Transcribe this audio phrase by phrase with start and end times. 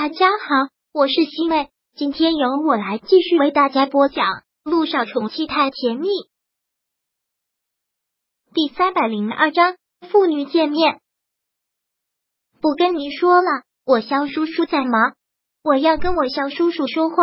[0.00, 4.26] 大家好，我是西妹，今天由我来继续为大家播讲
[4.62, 6.06] 《路上宠妻太甜蜜》
[8.54, 9.74] 第三百零二章
[10.08, 11.00] 父女见面。
[12.60, 13.48] 不跟你说了，
[13.84, 15.16] 我肖叔叔在忙，
[15.64, 17.16] 我要跟我肖叔叔说话。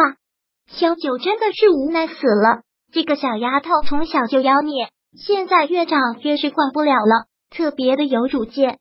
[0.67, 8.79] 肖九真的是无奈死了，这个小丫头从小就妖孽，现在越长越是管不了了，特别的有主见。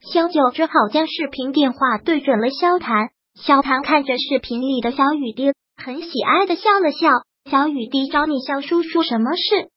[0.00, 3.10] 肖九只好将视频电话对准了肖谈。
[3.36, 7.08] 小唐看着视频里的小雨滴，很喜爱的笑了笑。
[7.50, 9.68] 小雨滴找你肖叔叔什么事？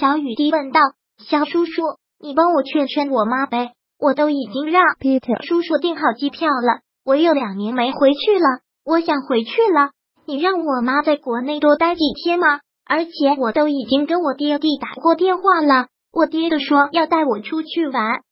[0.00, 0.80] 小雨滴问道。
[1.18, 1.82] 肖叔叔，
[2.18, 3.72] 你帮我劝劝我妈呗。
[3.98, 9.90] 我都已经让 Peter 叔叔订好机票了，我有两年没回去了，我想回去了。
[10.26, 12.60] 你让我妈在国内多待几天吗？
[12.84, 18.22] 而且我都已经跟我爹地打过电话了，我爹的说要带我出去玩。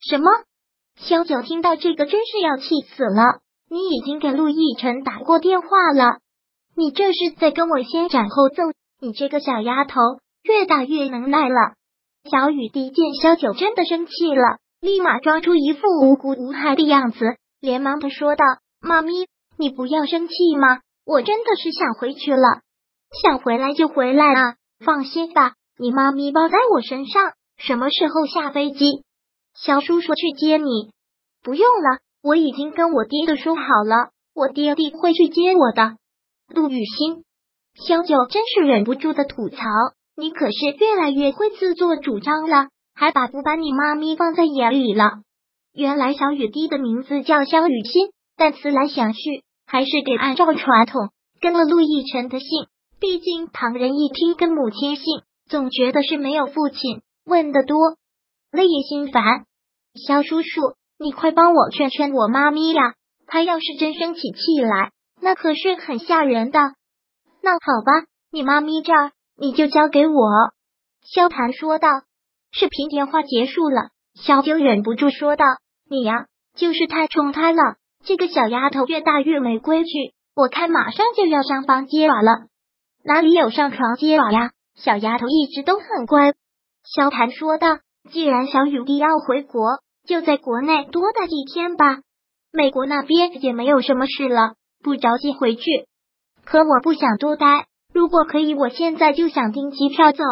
[0.00, 0.30] 什么？
[0.96, 3.40] 肖九听到这个真是要气死了。
[3.72, 6.18] 你已经给陆亦辰打过电话了，
[6.74, 8.64] 你这是在跟我先斩后奏。
[9.00, 10.00] 你这个小丫头，
[10.42, 11.74] 越大越能耐了。
[12.28, 18.44] 小雨滴见萧九真的生气了，立马装出一副无辜无害的样子，连忙的说道
[18.82, 22.62] ：“妈咪，你不要生气嘛，我真的是想回去了，
[23.22, 27.34] 想回来就回来啊，放心吧，你妈咪包在我身上。
[27.56, 29.04] 什么时候下飞机？
[29.54, 30.90] 小叔叔去接你，
[31.40, 35.96] 不用了。”我已经跟我爹的说好了，我爹地会去接我的。
[36.48, 37.24] 陆雨欣，
[37.74, 39.56] 萧九真是忍不住的吐槽
[40.16, 45.20] ：“你可是越来越会自作主张了，还把不把你妈咪放在眼里了。”
[45.72, 52.48] 原来小雨滴的名字叫萧雨欣，但思来想去，还是得按照传统跟了陆亦辰的姓。
[52.98, 57.00] 毕竟旁人一听跟母亲姓，总觉得是没有父亲。
[57.24, 57.78] 问的多，
[58.50, 59.46] 累也心烦。
[59.94, 60.74] 萧叔叔。
[61.02, 62.92] 你快帮我劝劝我妈咪呀！
[63.26, 66.58] 她要是真生起气来，那可是很吓人的。
[67.42, 70.20] 那好吧，你妈咪这儿你就交给我。”
[71.02, 71.88] 萧谈说道。
[72.52, 75.46] 视频电话结束了，小九忍不住说道
[75.88, 77.76] ：“你呀，就是太宠她了。
[78.04, 82.30] 这个小丫头越大越没规矩，我看马上就要上房揭瓦了。
[83.04, 84.50] 哪里有上床揭瓦呀？
[84.74, 86.34] 小丫头一直都很乖。”
[86.84, 87.78] 萧谈说道
[88.12, 92.00] ：“既然小雨滴要回国。”就在国内多待几天吧，
[92.52, 95.62] 美国那边也没有什么事了，不着急回去。
[96.44, 100.24] 可我不想多待，如果可以，我现在就想订机票走。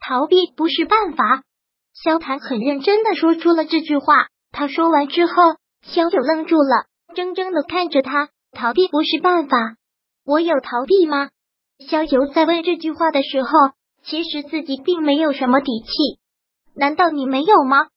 [0.00, 1.42] 逃避不是办法。
[1.94, 4.28] 萧谈很认真的说出了这句话。
[4.52, 5.32] 他说完之后，
[5.82, 8.28] 萧九愣住了，怔怔的看着他。
[8.52, 9.76] 逃避不是办法，
[10.24, 11.28] 我有逃避吗？
[11.78, 13.48] 萧九在问这句话的时候，
[14.02, 16.18] 其实自己并没有什么底气。
[16.74, 17.88] 难道你没有吗？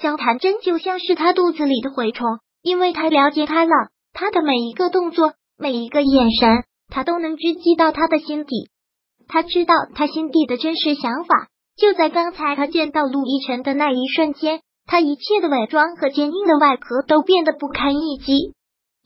[0.00, 3.72] 萧谈真就像是他肚子里的蛔虫，因为他了解他了，
[4.12, 8.68] 他的每一个动作，每一个眼神，他都能直击到他的心底。
[9.26, 11.48] 他知道他心底的真实想法。
[11.76, 18.54] 就在刚才，他见到陆亦辰的那一瞬间，他一切的伪装和坚硬的外壳都变得不堪一击。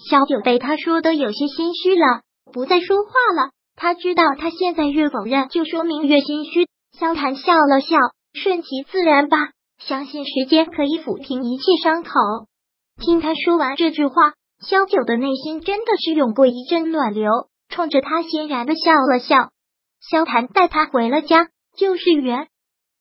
[0.09, 3.51] 萧九被他说的有些心虚了，不再说话了。
[3.77, 6.67] 他知道他现在越否认，就说明越心虚。
[6.99, 7.97] 萧谈笑了笑，
[8.35, 9.37] 顺其自然吧。
[9.81, 12.11] 相信时间可以抚平一切伤口。
[12.99, 17.31] 听他说完这句话，萧九的内心真的是涌过一阵暖流，
[17.69, 19.51] 冲着他欣然的笑了笑。
[20.01, 22.49] 萧谈带他回了家，就是原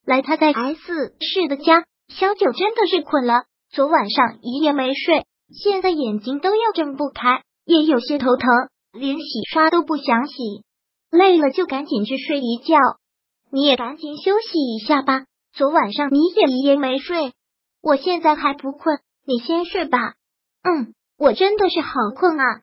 [0.06, 1.86] 来他在 S 市的家。
[2.08, 8.50] 萧九真的是困了，昨晚上一夜没睡，现在眼睛都要睁不开，也有些头疼，
[8.94, 10.64] 连洗刷都不想洗。
[11.12, 12.78] 累了就赶紧去睡一觉，
[13.52, 15.26] 你也赶紧休息一下吧。
[15.54, 17.34] 昨晚上你也一夜没睡，
[17.82, 20.14] 我现在还不困，你先睡吧。
[20.64, 22.62] 嗯，我真的是好困啊。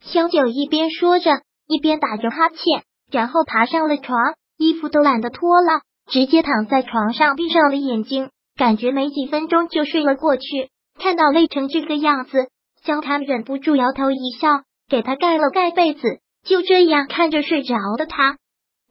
[0.00, 5.80] 萧九一边说着，一边打着哈欠，然后爬上了床，衣服都懒得脱了，
[6.10, 10.70] 直接躺在床上，闭上了眼睛，感觉没几分钟就睡了过去。
[10.98, 12.48] 看到累成这个样子，
[12.84, 16.02] 萧谈忍不住摇头一笑，给他盖了盖被子，
[16.44, 18.36] 就这样看着睡着的他。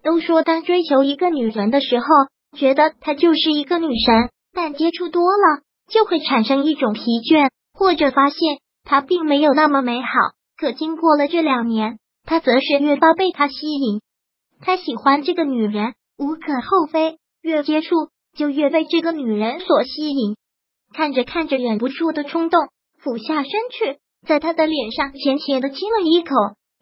[0.03, 2.05] 都说当追求一个女人的时候。
[2.55, 8.39] 觉得她就是一个女神，但接触多了就会产生一种疲倦，或者发现
[8.83, 10.07] 她并没有那么美好。
[10.57, 14.01] 可经过了这两年，他则是越发被她吸引。
[14.61, 17.17] 他喜欢这个女人，无可厚非。
[17.41, 17.89] 越接触，
[18.35, 20.35] 就越被这个女人所吸引。
[20.93, 22.59] 看着看着，忍不住的冲动，
[22.99, 26.33] 俯下身去，在她的脸上浅浅的亲了一口，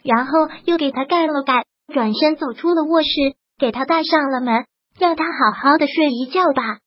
[0.03, 0.31] 然后
[0.65, 3.09] 又给她盖了盖，转身走出了卧室，
[3.57, 4.65] 给她带上了门。
[4.99, 6.79] 让他好好的睡一觉吧。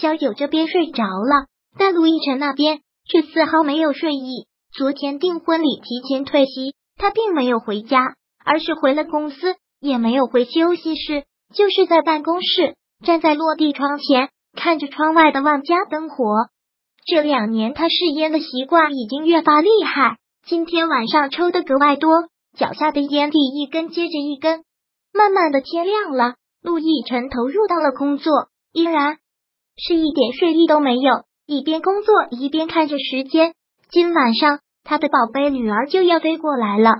[0.00, 1.46] 小九这边睡着了，
[1.78, 8.14] 但陆亦辰那边却丝毫没有睡意，昨天订婚礼提前退席，他并没有回家，
[8.44, 11.24] 而是回了公司，也没有回休息室，
[11.54, 12.74] 就是在办公室，
[13.04, 16.24] 站在落地窗前，看着窗外的万家灯火。
[17.06, 20.16] 这两年他试烟的习惯已经越发厉害，
[20.46, 22.10] 今天晚上抽的格外多，
[22.56, 24.64] 脚下的烟蒂一根接着一根。
[25.12, 26.34] 慢慢的天亮了，
[26.64, 28.32] 陆亦辰投入到了工作，
[28.72, 29.18] 依然
[29.76, 33.54] 是一点睡意都没有，一边工作一边看着时间。
[33.90, 34.58] 今晚上。
[34.86, 36.90] 他的宝贝女儿就要飞过来了，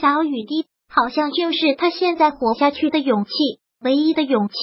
[0.00, 3.30] 小雨滴好像就是他现在活下去的勇气，
[3.78, 4.54] 唯一的勇气。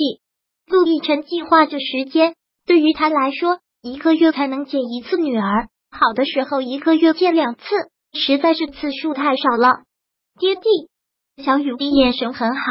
[0.65, 2.33] 陆亦辰计划着时间，
[2.65, 7.61] 对于他来说，一个月才能见一次女儿，好的时候一个月见两次，
[8.13, 9.83] 实在是次数太少了。
[10.39, 12.61] 爹地，小雨滴眼神很好，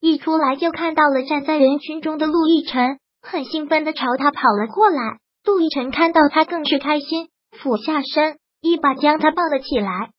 [0.00, 5.18] 一出来就看到了站在人群中的陆亦辰，很兴奋的朝他跑了过来。
[5.44, 8.38] 陆亦辰看到他更是开心，俯下身。
[8.62, 10.10] 一把将他抱了起来，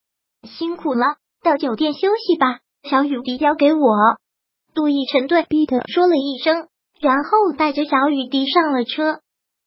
[0.43, 2.59] 辛苦了，到酒店休息吧。
[2.83, 3.81] 小雨滴交给我。
[4.73, 6.67] 杜奕晨对彼得说了一声，
[7.01, 9.19] 然后带着小雨滴上了车。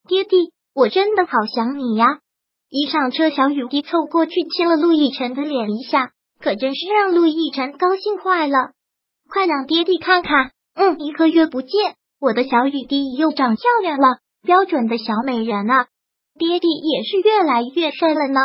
[0.09, 2.07] 爹地，我真的好想你呀！
[2.71, 8.71] 一上车，小雨滴凑过去亲了陆亦辰的脸一下，可真是让陆亦辰高兴坏了。
[9.31, 11.71] 快让爹地看看，嗯，一个月不见，
[12.21, 15.87] 我的小雨滴又长漂亮了，标准的小美人啊！
[16.39, 18.41] 爹地也是越来越帅了呢。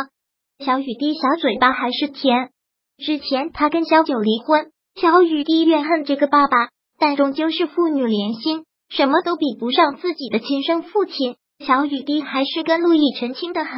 [0.64, 2.50] 小雨滴小嘴巴还是甜。
[2.98, 6.68] 之前他跟小九离婚，小雨滴怨恨这个爸爸，
[6.98, 11.36] 但终究是父女连心，什么都比不上自己的亲生父亲。
[11.66, 13.76] 小雨滴还是跟陆毅澄清的很，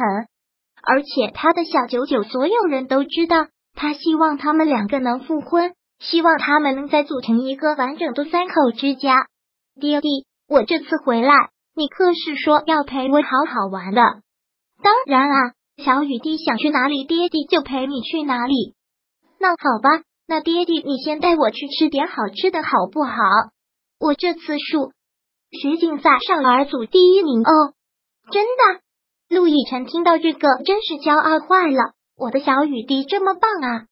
[0.83, 9.27] 而且他的小九九，所有人都知道，他希望他们两个能复婚，希望他们能再组成一个完整的三口之家。
[9.79, 11.33] 爹地，我这次回来，
[11.75, 14.01] 你可是说要陪我好好玩的。
[14.81, 15.53] 当然啊。
[15.81, 18.75] 小雨滴想去哪里，爹地就陪你去哪里。
[19.39, 23.13] 那好吧，那爹地你先带我去吃点好吃的，好不好？
[23.97, 24.91] 我这次数
[25.51, 27.71] 学竞赛少儿组第一名哦，
[28.29, 28.81] 真的。
[29.33, 31.93] 陆亦辰听到这个，真是骄傲坏了。
[32.17, 33.85] 我的小雨滴这么棒啊！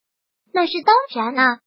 [0.52, 1.60] 那是当然啊，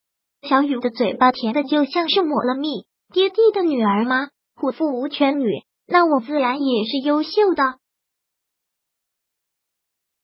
[0.48, 2.86] 小雨的嘴巴甜的就像是抹了蜜。
[3.12, 4.28] 爹地的女儿吗？
[4.54, 5.46] 虎父无犬女，
[5.86, 7.78] 那我自然也是优秀的。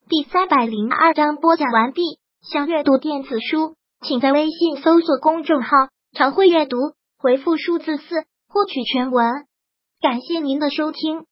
[0.08, 2.02] 第三百零二章播讲完毕。
[2.40, 5.70] 想阅读电子书，请在微信搜索公众号
[6.16, 6.76] “常会阅读”，
[7.18, 9.46] 回复数字四获取全文。
[10.00, 11.26] 感谢您的收听。